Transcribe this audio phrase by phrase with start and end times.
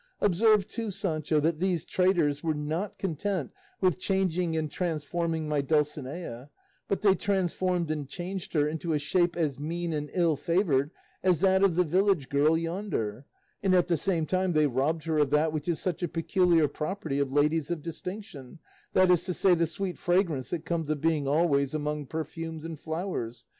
[0.19, 3.51] Observe too, Sancho, that these traitors were not content
[3.81, 6.49] with changing and transforming my Dulcinea,
[6.87, 10.89] but they transformed and changed her into a shape as mean and ill favoured
[11.21, 13.27] as that of the village girl yonder;
[13.61, 16.67] and at the same time they robbed her of that which is such a peculiar
[16.67, 18.57] property of ladies of distinction,
[18.93, 22.79] that is to say, the sweet fragrance that comes of being always among perfumes and
[22.79, 23.45] flowers.